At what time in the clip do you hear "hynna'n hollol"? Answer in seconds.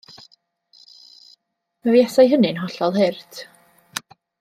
2.33-3.01